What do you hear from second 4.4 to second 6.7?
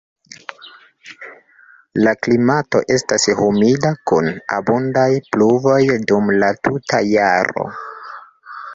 abundaj pluvoj dum la